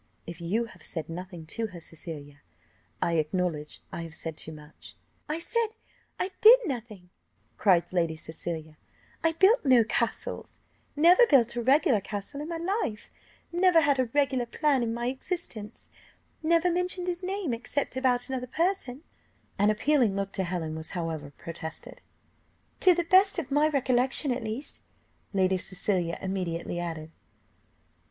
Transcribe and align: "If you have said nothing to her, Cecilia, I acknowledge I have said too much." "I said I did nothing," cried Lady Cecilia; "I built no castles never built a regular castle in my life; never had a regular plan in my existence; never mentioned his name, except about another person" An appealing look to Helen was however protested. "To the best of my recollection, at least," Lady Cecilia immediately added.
"If 0.25 0.41
you 0.41 0.63
have 0.65 0.81
said 0.81 1.09
nothing 1.09 1.45
to 1.45 1.67
her, 1.67 1.79
Cecilia, 1.79 2.41
I 3.03 3.17
acknowledge 3.17 3.81
I 3.91 4.01
have 4.01 4.15
said 4.15 4.35
too 4.35 4.51
much." 4.51 4.95
"I 5.29 5.37
said 5.37 5.75
I 6.19 6.31
did 6.41 6.57
nothing," 6.65 7.11
cried 7.55 7.93
Lady 7.93 8.15
Cecilia; 8.15 8.79
"I 9.23 9.33
built 9.33 9.63
no 9.63 9.83
castles 9.83 10.59
never 10.95 11.27
built 11.27 11.55
a 11.55 11.61
regular 11.61 12.01
castle 12.01 12.41
in 12.41 12.47
my 12.47 12.57
life; 12.57 13.11
never 13.51 13.81
had 13.81 13.99
a 13.99 14.05
regular 14.05 14.47
plan 14.47 14.81
in 14.81 14.91
my 14.91 15.05
existence; 15.05 15.87
never 16.41 16.71
mentioned 16.71 17.05
his 17.05 17.21
name, 17.21 17.53
except 17.53 17.95
about 17.95 18.27
another 18.27 18.47
person" 18.47 19.03
An 19.59 19.69
appealing 19.69 20.15
look 20.15 20.31
to 20.33 20.43
Helen 20.43 20.73
was 20.75 20.89
however 20.97 21.29
protested. 21.37 22.01
"To 22.79 22.95
the 22.95 23.03
best 23.03 23.37
of 23.37 23.51
my 23.51 23.67
recollection, 23.67 24.31
at 24.31 24.43
least," 24.43 24.81
Lady 25.31 25.57
Cecilia 25.57 26.17
immediately 26.23 26.79
added. 26.79 27.11